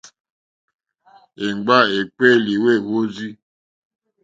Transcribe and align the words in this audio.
Èmgbâ 1.45 1.75
èkpéélì 1.99 2.53
wêhwórzí. 2.63 3.29